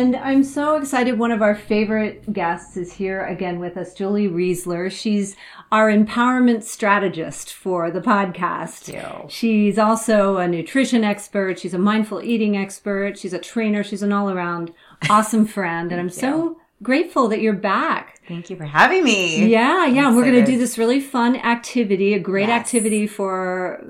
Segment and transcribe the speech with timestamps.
[0.00, 1.18] And I'm so excited.
[1.18, 4.90] One of our favorite guests is here again with us, Julie Riesler.
[4.90, 5.36] She's
[5.70, 8.88] our empowerment strategist for the podcast.
[9.28, 11.58] She's also a nutrition expert.
[11.58, 13.18] She's a mindful eating expert.
[13.18, 13.84] She's a trainer.
[13.84, 14.72] She's an all around
[15.10, 15.92] awesome friend.
[15.92, 18.20] And I'm so grateful that you're back.
[18.26, 19.44] Thank you for having me.
[19.46, 20.06] Yeah, yeah.
[20.06, 22.60] I'm We're going to do this really fun activity, a great Yes.
[22.60, 23.84] activity for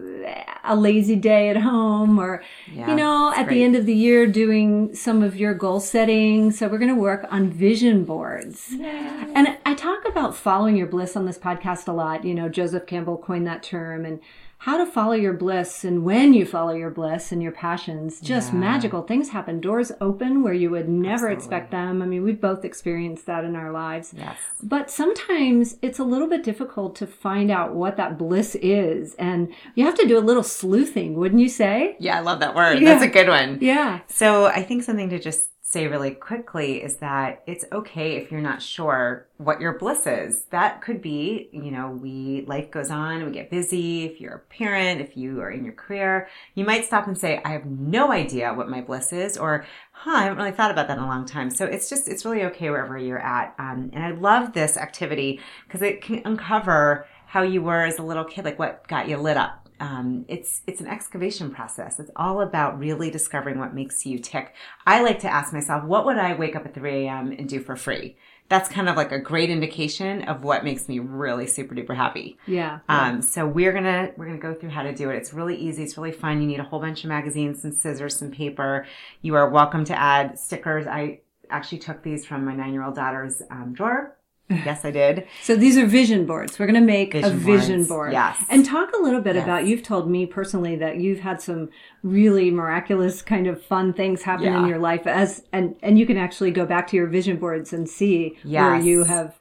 [0.64, 4.26] a lazy day at home or, Yeah, you know, at the end of the year
[4.26, 6.50] doing some of your goal setting.
[6.52, 8.72] So we're going to work on vision boards.
[8.80, 12.24] And I talk about following your bliss on this podcast a lot.
[12.24, 14.20] You know, Joseph Campbell coined that term and
[14.64, 18.52] how to follow your bliss and when you follow your bliss and your passions, just
[18.52, 18.58] Yeah.
[18.58, 19.58] magical things happen.
[19.58, 22.02] Doors open where you would never expect them.
[22.02, 24.12] I mean, we've both experienced that in our lives.
[24.14, 24.36] Yes.
[24.62, 29.14] But sometimes it's a little bit difficult to find out what that bliss is.
[29.14, 31.96] And you have to do a little sleuthing, wouldn't you say?
[31.98, 32.80] Yeah, I love that word.
[32.80, 32.92] Yeah.
[32.92, 33.56] That's a good one.
[33.62, 34.00] Yeah.
[34.08, 38.40] So I think something to just say really quickly is that it's okay if you're
[38.40, 40.42] not sure what your bliss is.
[40.50, 44.02] That could be, you know, we life goes on, we get busy.
[44.02, 47.40] If you're a parent, if you are in your career, you might stop and say,
[47.44, 50.88] I have no idea what my bliss is, or huh, I haven't really thought about
[50.88, 51.50] that in a long time.
[51.50, 53.54] So it's just it's really okay wherever you're at.
[53.60, 58.02] Um, and I love this activity because it can uncover how you were as a
[58.02, 61.98] little kid, like what got you lit up um, it's it's an excavation process.
[61.98, 64.54] It's all about really discovering what makes you tick.
[64.86, 67.32] I like to ask myself, what would I wake up at 3 a.m.
[67.32, 68.16] and do for free?
[68.50, 72.36] That's kind of like a great indication of what makes me really super duper happy.
[72.46, 72.80] Yeah.
[72.88, 75.16] Um, so we're gonna we're gonna go through how to do it.
[75.16, 75.82] It's really easy.
[75.82, 76.42] It's really fun.
[76.42, 78.86] You need a whole bunch of magazines, some scissors, some paper.
[79.22, 80.86] You are welcome to add stickers.
[80.86, 84.16] I actually took these from my nine year old daughter's um, drawer.
[84.66, 85.26] Yes, I did.
[85.42, 86.58] So these are vision boards.
[86.58, 88.12] We're going to make a Vision vision boards, board.
[88.12, 88.36] yes.
[88.50, 89.44] And talk a little bit Yes.
[89.44, 91.70] about, you've told me personally that you've had some
[92.02, 96.16] really miraculous kind of fun things happen in your life as, and, and you can
[96.16, 99.38] actually go back to your vision boards and see where you have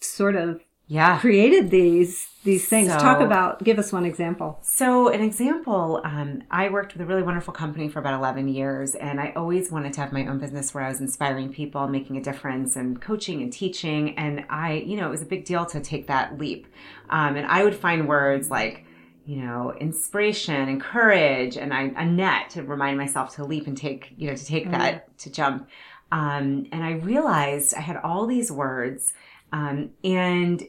[0.00, 0.60] sort of
[0.90, 1.20] Yeah.
[1.20, 2.88] created these, these things.
[2.88, 4.58] talk about, give us one example.
[4.60, 8.96] So, an example, um, I worked with a really wonderful company for about 11 years,
[8.96, 12.16] and I always wanted to have my own business where I was inspiring people, making
[12.16, 14.18] a difference, and coaching and teaching.
[14.18, 16.66] And I, you know, it was a big deal to take that leap.
[17.08, 18.84] Um, and I would find words like,
[19.26, 23.76] you know, inspiration and courage, and I, a net to remind myself to leap and
[23.76, 25.68] take, you know, to take that, to jump.
[26.10, 29.12] Um, and I realized I had all these words,
[29.52, 30.66] um, and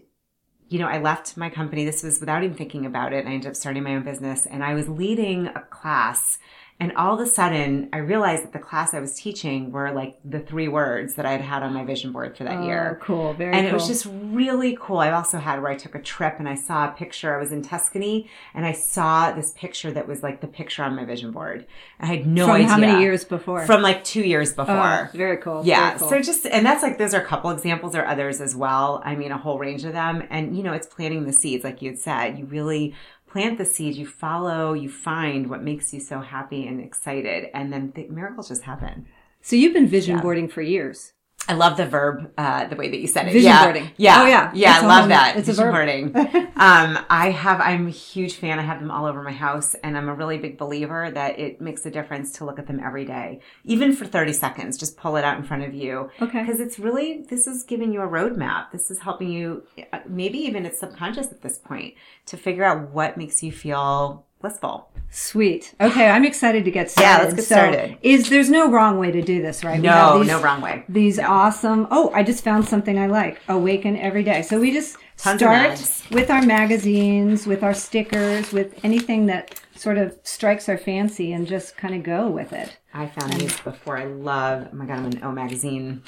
[0.72, 1.84] you know, I left my company.
[1.84, 3.26] This was without even thinking about it.
[3.28, 6.40] I ended up starting my own business and I was leading a class.
[6.81, 10.18] And all of a sudden, I realized that the class I was teaching were like
[10.25, 13.00] the three words that I had had on my vision board for that Oh, year.
[13.03, 13.34] cool.
[13.36, 13.69] Very And cool.
[13.69, 14.97] it was just really cool.
[14.97, 17.36] I also had where I took a trip and I saw a picture.
[17.36, 20.96] I was in Tuscany and I saw this picture that was like the picture on
[20.96, 21.68] my vision board.
[22.00, 22.68] I had no From idea.
[22.68, 23.64] how many years before?
[23.68, 25.09] From like two years oh, before.
[25.14, 25.62] Oh, very cool.
[25.64, 25.90] Yeah.
[25.90, 26.09] Very cool.
[26.09, 29.03] So just, and that's like, those are a couple examples or others as well.
[29.06, 30.24] I mean, a whole range of them.
[30.31, 32.40] And, you know, it's planting the seeds, like you had said.
[32.40, 32.96] You really
[33.31, 37.50] plant the seeds, you follow, you find what makes you so happy and excited.
[37.53, 39.08] And then the miracles just happen.
[39.42, 41.14] so you've been vision boarding for years.
[41.47, 43.34] I love the verb, uh, the way that you said it.
[43.34, 43.63] Vision yeah.
[43.63, 43.91] boarding.
[43.97, 44.22] Yeah.
[44.22, 44.52] Oh, yeah.
[44.53, 44.75] Yeah.
[44.75, 45.38] It's I a love that.
[45.38, 46.13] it's a Vision verb.
[46.13, 46.47] boarding.
[46.56, 48.59] um, I have, I'm a huge fan.
[48.59, 51.59] I have them all over my house and I'm a really big believer that it
[51.59, 54.78] makes a difference to look at them every day, even for 30 seconds.
[54.78, 56.09] Just pull it out in front of you.
[56.22, 56.41] Okay.
[56.41, 58.72] Because it's really, this is giving you a roadmap.
[58.72, 61.96] This is helping you, uh, maybe even it's subconscious at this point
[62.28, 64.88] to figure out what makes you feel blissful.
[65.13, 65.74] Sweet.
[65.81, 67.09] Okay, I'm excited to get started.
[67.09, 67.97] Yeah, let's get So, started.
[68.02, 69.79] Is there's no wrong way to do this, right?
[69.81, 70.84] We have No, these- no wrong way.
[70.88, 71.88] These awesome.
[71.91, 73.38] Oh, I just found something I like.
[73.50, 74.41] Awaken every day.
[74.41, 75.79] So we just Tons start
[76.11, 81.48] with our magazines, with our stickers, with anything that sort of strikes our fancy, and
[81.48, 82.78] just kind of go with it.
[82.94, 83.98] I found these before.
[83.98, 86.04] I love, oh my God, I'm an O magazine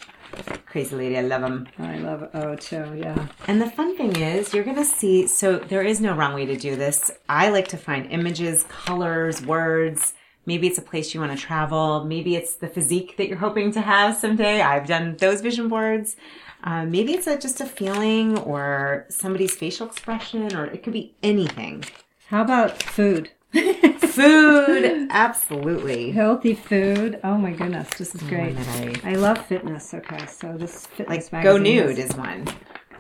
[0.68, 1.18] crazy lady.
[1.18, 1.68] I love them.
[1.80, 2.86] I love O too.
[2.96, 3.28] Yeah.
[3.48, 6.46] And the fun thing is, you're going to see, so there is no wrong way
[6.46, 7.12] to do this.
[7.28, 10.14] I like to find images, colors, words.
[10.46, 12.04] Maybe it's a place you want to travel.
[12.04, 14.62] Maybe it's the physique that you're hoping to have someday.
[14.62, 16.16] I've done those vision boards.
[16.64, 21.16] Um, maybe it's a, just a feeling or somebody's facial expression, or it could be
[21.24, 21.84] anything.
[22.28, 23.32] How about food?
[23.54, 26.12] Food, absolutely.
[26.12, 27.20] Healthy food.
[27.24, 28.56] Oh my goodness, this is oh, great.
[28.56, 28.68] that
[29.06, 29.94] I I love fitness.
[29.94, 31.44] Okay, so this fitness like.
[31.44, 32.48] Go nude is- is one.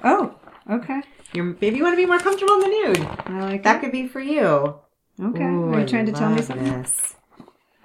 [0.04, 0.36] Oh,
[0.70, 1.02] okay.
[1.34, 3.00] You're, maybe you want to be more comfortable in the nude.
[3.26, 3.82] I like That that.
[3.82, 4.76] could be for you.
[5.20, 5.44] Okay.
[5.44, 6.82] Ooh, Are you I trying to tell me something?
[6.82, 7.16] This.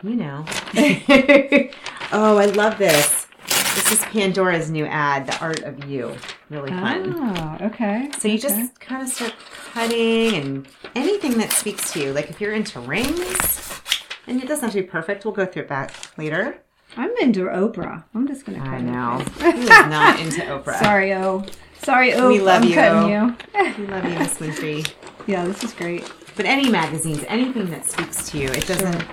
[0.02, 0.44] You know.
[2.12, 3.26] oh, I love this.
[3.74, 6.14] This is Pandora's new ad, The Art of You.
[6.50, 7.14] Really fun.
[7.16, 8.10] Oh, okay.
[8.18, 8.42] So you okay.
[8.42, 9.32] just kind of start
[9.78, 12.12] cutting and anything that speaks to you.
[12.12, 13.80] Like if you're into rings,
[14.26, 15.24] and it doesn't have to be perfect.
[15.24, 16.58] We'll go through it back later.
[16.96, 18.02] I'm into Oprah.
[18.12, 19.18] I'm just gonna cut I know.
[19.18, 20.80] Who is not into Oprah?
[20.80, 21.44] Sorry, O.
[21.80, 22.28] Sorry, O.
[22.28, 22.74] We love I'm you.
[22.74, 23.36] cutting you.
[23.78, 24.92] We love you, Miss Winfrey.
[25.28, 26.10] yeah, this is great.
[26.34, 29.04] But any magazines, anything that speaks to you, it doesn't.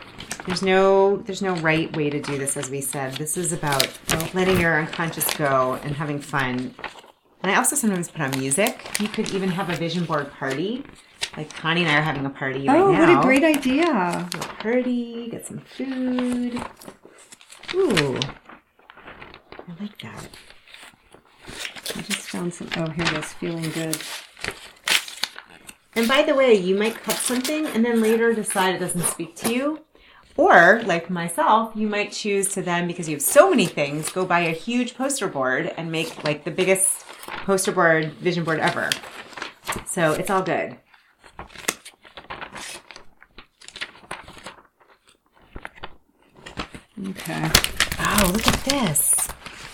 [0.48, 3.14] There's no there's no right way to do this, as we said.
[3.18, 3.88] This is about
[4.34, 6.74] letting your unconscious go and having fun.
[7.44, 8.88] And I also sometimes put on music.
[9.00, 10.84] You could even have a vision board party.
[11.38, 13.00] Like Connie and I are having a party right Oh, now.
[13.16, 13.86] what a great idea.
[14.34, 16.56] A party, get some food.
[17.74, 18.18] Ooh.
[19.68, 20.30] I like that.
[21.96, 22.70] I just found some.
[22.78, 23.34] Oh, here it is.
[23.34, 23.98] Feeling good.
[25.96, 29.36] And by the way, you might cut something and then later decide it doesn't speak
[29.38, 29.82] to you.
[30.38, 34.26] Or, like myself, you might choose to then, because you have so many things, go
[34.26, 38.90] buy a huge poster board and make like the biggest poster board, vision board ever.
[39.86, 40.78] So it's all good.
[47.10, 47.50] Okay.
[48.00, 49.28] Oh, look at this.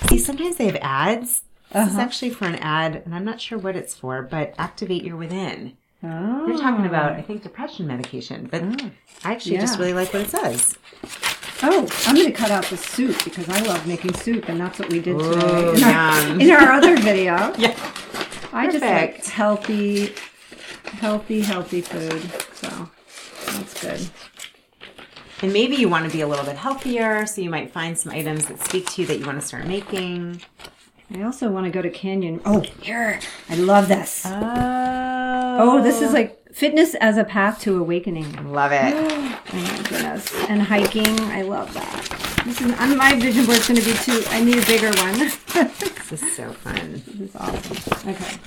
[0.10, 1.44] See, sometimes they have ads.
[1.72, 2.02] This is Uh-huh.
[2.02, 5.78] actually for an ad, and I'm not sure what it's for, but activate your within.
[6.04, 6.48] Oh.
[6.48, 8.64] They're talking about, I think, depression medication, but
[9.24, 10.78] I actually just really like what it says.
[11.64, 14.80] Oh, I'm going to cut out the soup because I love making soup, and that's
[14.80, 17.54] what we did today in, our, in our other video.
[17.58, 17.76] Yeah.
[18.54, 19.30] I just like Perfect.
[19.30, 20.14] healthy,
[20.86, 22.22] healthy, healthy food.
[22.56, 22.90] So
[23.54, 24.10] that's good.
[25.42, 28.12] And maybe you want to be a little bit healthier, so you might find some
[28.12, 30.42] items that speak to you that you want to start making.
[31.16, 32.42] I also want to go to Canyon.
[32.44, 33.20] Oh, here.
[33.50, 34.24] I love this.
[34.26, 34.32] Oh,
[35.60, 38.52] Oh, this is like fitness as a path to awakening.
[38.52, 38.94] love it.
[39.54, 40.34] Oh my goodness.
[40.48, 41.20] And hiking.
[41.20, 42.44] I love that.
[42.46, 43.58] This is on my vision board.
[43.58, 44.24] It's going to be too.
[44.30, 45.32] I need a bigger one.
[46.12, 46.92] This is so fun.
[46.92, 48.10] This is awesome.
[48.10, 48.38] Okay.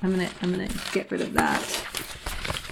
[0.00, 1.60] I'm gonna I'm gonna get rid of that.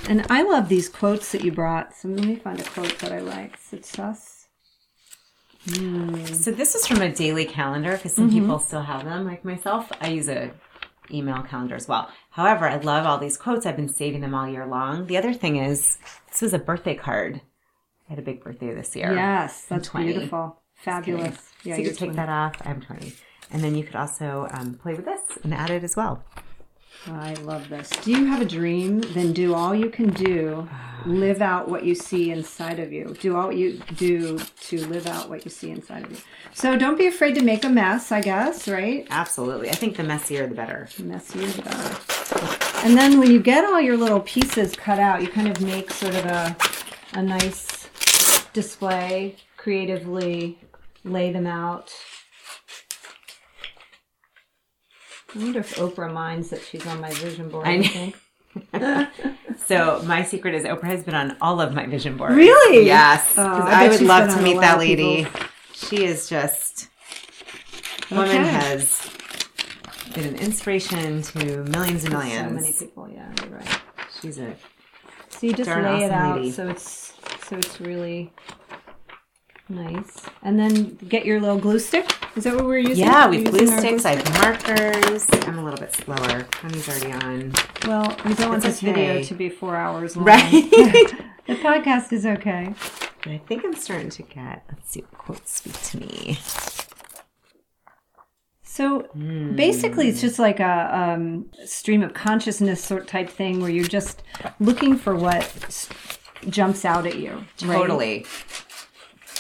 [0.09, 1.93] And I love these quotes that you brought.
[1.97, 3.57] So let me find a quote that I like.
[3.57, 4.47] Success.
[5.69, 6.25] Hmm.
[6.27, 8.39] So this is from a daily calendar because some mm-hmm.
[8.39, 9.91] people still have them, like myself.
[10.01, 10.53] I use a
[11.11, 12.11] email calendar as well.
[12.31, 13.67] However, I love all these quotes.
[13.67, 15.07] I've been saving them all year long.
[15.07, 15.99] The other thing is,
[16.29, 17.41] this was a birthday card.
[18.09, 19.13] I had a big birthday this year.
[19.15, 20.13] Yes, that's 20.
[20.13, 20.61] beautiful.
[20.75, 21.51] Fabulous.
[21.65, 22.17] Yeah, so you could take 20.
[22.17, 22.55] that off.
[22.65, 23.15] I'm 20.
[23.51, 26.23] And then you could also um, play with this and add it as well.
[27.07, 27.89] I love this.
[28.03, 29.01] Do you have a dream?
[29.01, 30.69] Then do all you can do.
[31.05, 33.17] Live out what you see inside of you.
[33.21, 36.19] Do all you do to live out what you see inside of you.
[36.53, 39.07] So don't be afraid to make a mess, I guess, right?
[39.11, 39.71] Absolutely.
[39.71, 40.89] I think the messier, the better.
[40.97, 42.87] The messier the better.
[42.87, 45.91] And then when you get all your little pieces cut out, you kind of make
[45.91, 46.57] sort of a,
[47.15, 47.89] a nice
[48.53, 50.59] display, creatively
[51.05, 51.93] lay them out.
[55.35, 57.67] I wonder if Oprah minds that she's on my vision board.
[57.67, 58.17] I think.
[59.67, 62.37] So my secret is Oprah has been on all of my vision boards.
[62.37, 62.87] Really?
[62.87, 63.35] Yes.
[63.37, 65.25] Oh, I I, would love to meet that lady.
[65.25, 65.41] people.
[65.75, 66.89] She is just
[68.11, 68.45] woman Okay.
[68.47, 69.11] has
[70.15, 72.49] been an inspiration to millions and millions.
[72.49, 73.81] So many people, yeah, you're right.
[74.21, 74.55] She's a
[75.31, 76.53] So you just lay it out lady.
[76.53, 77.15] so it's
[77.49, 78.33] so it's really
[79.69, 80.23] nice.
[80.43, 82.11] And then get your little glue stick.
[82.37, 83.05] Is that what we're using?
[83.05, 83.29] yeah.
[83.29, 84.05] We've glue sticks.
[84.05, 85.27] I have markers.
[85.47, 86.45] I'm a little bit slower.
[86.51, 87.53] Connie's already on.
[87.87, 90.27] Well, we don't want this video to be four hours long.
[90.27, 90.51] Right.
[91.47, 92.75] the podcast is okay.
[93.23, 94.65] But I think I'm starting to get.
[94.71, 96.39] Let's see what quotes speak to me.
[98.63, 99.57] So Hmm.
[99.57, 104.23] basically, it's just like a um, stream of consciousness sort type thing where you're just
[104.61, 105.89] looking for what
[106.51, 107.45] jumps out at you.
[107.65, 108.27] right?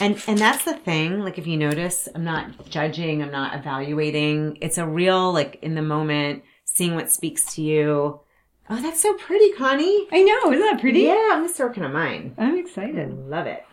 [0.00, 1.20] And and that's the thing.
[1.20, 3.22] Like if you notice, I'm not judging.
[3.22, 4.58] I'm not evaluating.
[4.60, 8.20] It's a real like in the moment, seeing what speaks to you.
[8.68, 10.08] Oh, that's so pretty, Connie.
[10.12, 11.00] I know, isn't that pretty?
[11.02, 12.34] Yeah, I'm just working on mine.
[12.36, 13.16] I'm excited.
[13.28, 13.64] love it.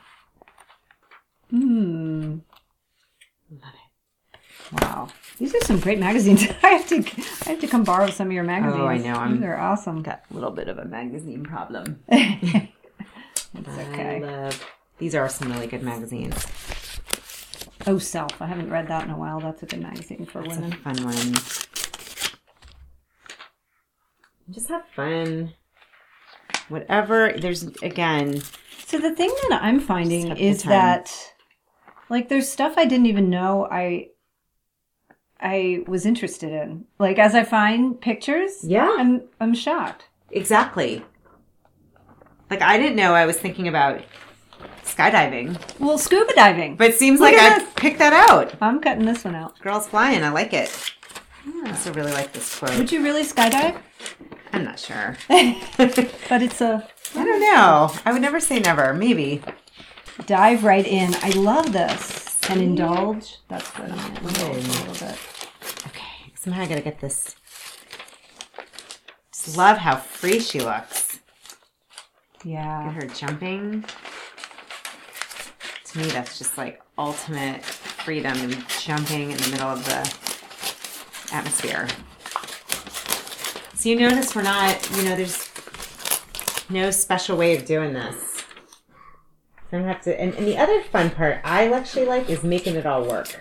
[1.50, 2.38] Hmm.
[3.52, 4.40] Love it.
[4.82, 5.08] Wow.
[5.40, 6.44] These are some great magazines.
[6.64, 6.98] I have to
[7.46, 8.80] I have to come borrow some of your magazines.
[8.80, 10.04] Oh, I know, I'm- These are awesome.
[10.04, 12.00] Got a little bit of a magazine problem.
[13.56, 14.50] It's I okay.
[15.04, 16.48] These are some really good magazines.
[17.86, 18.42] Oh, Self.
[18.42, 19.42] I haven't read that in a while.
[19.42, 20.72] That's a good magazine for a women.
[20.72, 21.34] fun one.
[24.50, 25.52] Just have fun.
[26.70, 27.34] whatever.
[27.38, 28.42] There's again,
[28.86, 31.34] So the thing that I'm finding Just have a is that
[32.10, 34.08] like there's stuff I didn't even know I
[35.42, 36.86] I was interested in.
[36.98, 38.96] Like as I find pictures, Yeah.
[38.98, 40.06] I'm I'm shocked.
[40.32, 41.04] exactly.
[42.50, 44.02] Like I didn't know I was thinking about
[44.86, 46.76] skydiving, Well, scuba diving.
[46.76, 47.70] but it seems Look like I this.
[47.76, 48.54] picked that out.
[48.62, 49.60] I'm cutting this one out.
[49.60, 50.94] Girls flying, I like it.
[51.66, 52.78] I also really like this quote.
[52.78, 53.78] Would you really skydive?
[54.54, 55.18] I'm not sure.
[55.30, 57.92] But it's a I don't know.
[58.06, 58.94] I would never say never.
[58.94, 59.42] Maybe.
[60.26, 61.14] dive right in.
[61.22, 62.40] I love this.
[62.50, 63.38] And indulge.
[63.50, 63.90] That's good.
[63.92, 65.20] I'm gonna indulge a little bit.
[65.88, 66.32] Okay.
[66.36, 67.36] Somehow I gotta get this.
[69.34, 71.20] Just love how free she looks.
[72.44, 72.86] Yeah.
[72.94, 73.86] Get her jumping.
[75.94, 81.88] To me, that's just like ultimate freedom and jumping in the middle of the atmosphere.
[83.76, 85.50] So you notice we're not, you know, there's
[86.70, 88.44] no special way of doing this.
[89.72, 90.20] I don't have to.
[90.20, 93.40] And, and the other fun part I actually like is making it all work.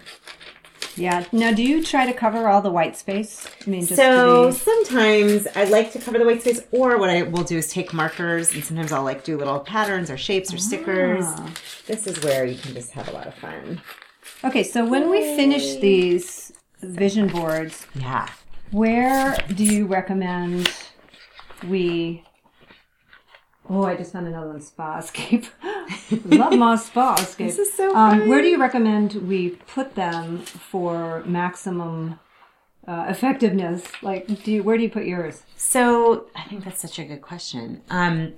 [0.97, 1.25] Yeah.
[1.33, 3.47] Now, do you try to cover all the white space?
[3.67, 4.53] I mean, just so be...
[4.53, 7.93] sometimes I like to cover the white space, or what I will do is take
[7.95, 11.25] markers, and sometimes I'll like do little patterns or shapes or stickers.
[11.27, 11.51] Ah.
[11.87, 13.81] This is where you can just have a lot of fun.
[14.45, 18.29] Okay, so when we finish these vision boards, Yeah.
[18.71, 20.71] where do you recommend
[21.69, 22.25] we?
[23.71, 25.47] Oh, I just found another one, Spa Escape.
[26.25, 27.47] Love Moss Spa Escape.
[27.49, 32.19] This is so Um, where do you recommend we put them for maximum
[32.87, 33.85] uh, effectiveness?
[34.03, 35.43] Like, do you, where do you put yours?
[35.57, 37.83] So I think that's such a good question.
[37.91, 38.35] Um,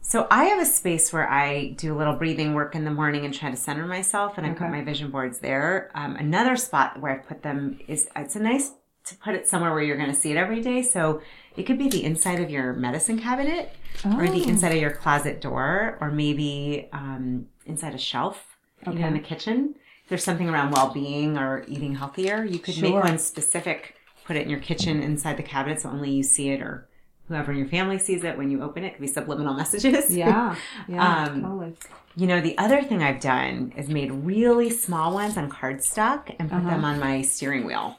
[0.00, 3.26] so I have a space where I do a little breathing work in the morning
[3.26, 5.90] and try to center myself, and I put my vision boards there.
[5.94, 8.72] Um, another spot where I put them is it's a nice
[9.08, 10.82] to put it somewhere where you're going to see it every day.
[10.82, 11.20] So
[11.56, 13.74] it could be the inside of your medicine cabinet,
[14.04, 14.48] or the Oh.
[14.48, 18.44] inside of your closet door, or maybe um, inside a shelf.
[18.86, 19.74] You know, in the kitchen.
[20.04, 23.96] If there's something around well-being or eating healthier, you could make one specific.
[24.24, 26.86] Put it in your kitchen inside the cabinet, so only you see it, or
[27.26, 28.92] whoever in your family sees it when you open it.
[28.94, 30.14] Could be subliminal messages.
[30.14, 30.54] Yeah,
[30.86, 31.74] yeah, Um, totally.
[32.14, 36.48] You know, the other thing I've done is made really small ones on cardstock and
[36.48, 36.70] put Uh-huh.
[36.70, 37.98] them on my steering wheel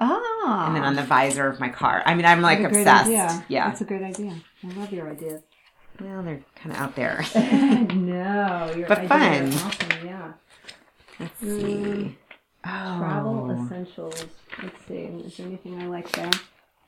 [0.00, 2.02] Ah, and then on the visor of my car.
[2.04, 3.06] I mean, I'm like obsessed.
[3.06, 3.44] idea.
[3.48, 3.68] Yeah.
[3.68, 4.34] that's a great idea.
[4.64, 5.42] I love your ideas.
[6.00, 7.24] well, they're kind of out there.
[7.94, 9.52] no, your But fun.
[9.52, 10.06] awesome.
[10.06, 10.32] Yeah.
[11.20, 12.18] Let's see.
[12.66, 12.98] Oh.
[12.98, 14.24] Travel essentials.
[14.62, 14.94] Let's see.
[14.94, 16.30] Is there anything I like there?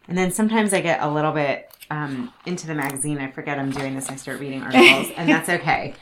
[0.09, 3.19] And then sometimes I get a little bit um, into the magazine.
[3.19, 4.09] I forget I'm doing this.
[4.09, 5.95] I start reading articles, and that's okay.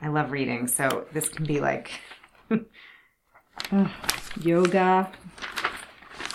[0.00, 1.90] I love reading, so this can be like
[4.40, 5.10] Yoga.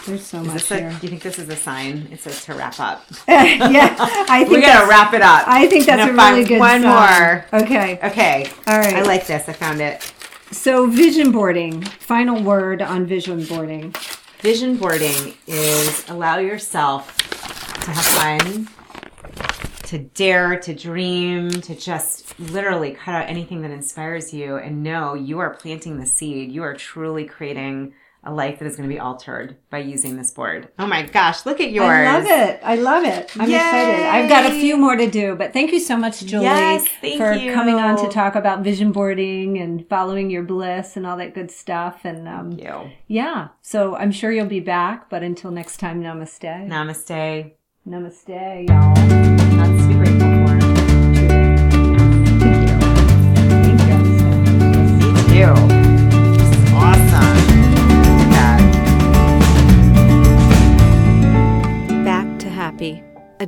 [0.10, 0.90] There's so much this a, here.
[0.90, 2.08] do you think this is a sign?
[2.12, 3.06] It says to wrap up.
[3.28, 3.96] yeah,
[4.30, 5.48] I think We gotta that's- wrap it up.
[5.48, 7.42] I think that's a really good one sign.
[7.52, 7.62] more.
[7.62, 8.00] Okay.
[8.04, 8.50] Okay.
[8.68, 8.96] All right.
[8.96, 9.48] I like this.
[9.48, 10.12] I found it.
[10.52, 11.82] So vision boarding.
[11.84, 13.94] Final word on vision boarding.
[14.40, 17.16] Vision boarding is allow yourself
[17.84, 18.68] to have fun,
[19.84, 25.14] to dare, to dream, to just literally cut out anything that inspires you and know
[25.14, 26.52] you are planting the seed.
[26.52, 30.32] You are truly creating a life that is going to be altered by using this
[30.32, 30.68] board.
[30.78, 31.88] Oh my gosh, look at yours.
[31.88, 32.60] I love it.
[32.64, 33.32] I love it.
[33.38, 34.06] I'm excited.
[34.06, 37.18] I've got a few more to do, but thank you so much, Julie, Yes, thank
[37.18, 37.54] for you.
[37.54, 41.50] coming on to talk about vision boarding and following your bliss and all that good
[41.50, 42.02] stuff.
[42.04, 42.92] And um, Thank you.
[43.08, 45.10] yeah, so I'm sure you'll be back.
[45.10, 46.68] But until next time, namaste.
[46.68, 47.54] Namaste.
[47.88, 49.58] Namaste, y'all.
[49.58, 50.19] Lots to